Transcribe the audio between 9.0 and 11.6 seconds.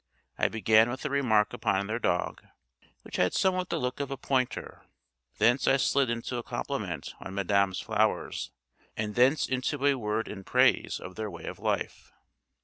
thence into a word in praise of their way of